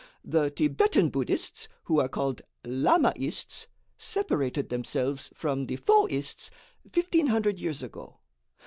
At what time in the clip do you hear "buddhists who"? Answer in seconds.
1.09-1.99